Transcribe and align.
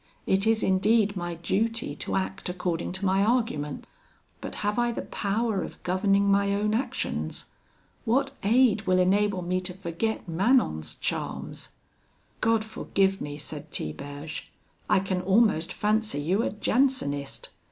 it 0.25 0.47
is 0.47 0.63
indeed 0.63 1.15
my 1.15 1.35
duty 1.35 1.93
to 1.93 2.15
act 2.15 2.49
according 2.49 2.91
to 2.91 3.05
my 3.05 3.23
argument; 3.23 3.87
but 4.41 4.55
have 4.65 4.79
I 4.79 4.91
the 4.91 5.03
power 5.03 5.61
of 5.61 5.77
governing 5.83 6.27
my 6.27 6.55
own 6.55 6.73
actions? 6.73 7.51
What 8.03 8.31
aid 8.41 8.87
will 8.87 8.97
enable 8.97 9.43
me 9.43 9.61
to 9.61 9.75
forget 9.75 10.27
Manon's 10.27 10.95
charms?' 10.95 11.69
'God 12.39 12.65
forgive 12.65 13.21
me,' 13.21 13.37
said 13.37 13.69
Tiberge, 13.69 14.51
'I 14.89 14.99
can 15.01 15.21
almost 15.21 15.71
fancy 15.71 16.19
you 16.19 16.41
a 16.41 16.49
Jansenist. 16.49 17.49